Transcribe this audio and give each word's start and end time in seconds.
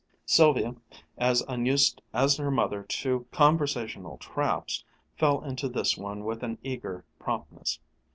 Sylvia, 0.25 0.73
as 1.15 1.43
unused 1.47 2.01
as 2.11 2.35
her 2.37 2.49
mother 2.49 2.81
to 2.81 3.27
conversational 3.31 4.17
traps, 4.17 4.83
fell 5.15 5.43
into 5.43 5.69
this 5.69 5.95
one 5.95 6.23
with 6.25 6.41
an 6.41 6.57
eager 6.63 7.05
promptness. 7.19 7.77